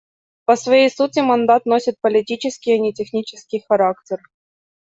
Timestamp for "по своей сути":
0.45-1.19